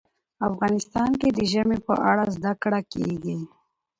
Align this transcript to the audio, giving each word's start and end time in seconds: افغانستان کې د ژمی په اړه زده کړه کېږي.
افغانستان 0.49 1.11
کې 1.19 1.29
د 1.33 1.39
ژمی 1.51 1.77
په 1.87 1.93
اړه 2.09 2.25
زده 2.35 2.51
کړه 2.61 2.79
کېږي. 2.91 3.37